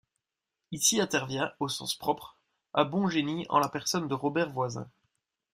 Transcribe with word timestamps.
Ici 0.71 0.99
intervient, 0.99 1.53
au 1.59 1.67
sens 1.69 1.93
propre, 1.93 2.35
un 2.73 2.85
bon 2.85 3.07
génie 3.07 3.45
en 3.49 3.59
la 3.59 3.69
personne 3.69 4.07
de 4.07 4.15
Robert 4.15 4.51
Voisin. 4.51 4.89